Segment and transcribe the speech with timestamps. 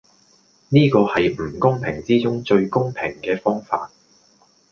[0.69, 3.91] 呢個係唔公平之中最公平既方法